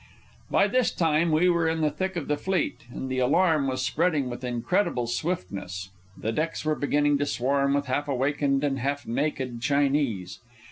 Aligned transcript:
By 0.49 0.65
this 0.67 0.89
time 0.89 1.29
we 1.29 1.47
were 1.47 1.69
in 1.69 1.81
the 1.81 1.91
thick 1.91 2.15
of 2.15 2.27
the 2.27 2.35
fleet, 2.35 2.85
and 2.89 3.07
the 3.07 3.19
alarm 3.19 3.67
was 3.67 3.83
spreading 3.83 4.31
with 4.31 4.43
incredible 4.43 5.05
swiftness. 5.05 5.91
The 6.17 6.31
decks 6.31 6.65
were 6.65 6.73
beginning 6.73 7.19
to 7.19 7.27
swarm 7.27 7.75
with 7.75 7.85
half 7.85 8.07
awakened 8.07 8.63
and 8.63 8.79
half 8.79 9.05
naked 9.05 9.61
Chinese. 9.61 10.39